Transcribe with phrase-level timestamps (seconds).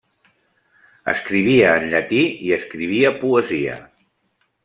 [1.13, 3.79] Escrivia en llatí i escrivia poesia.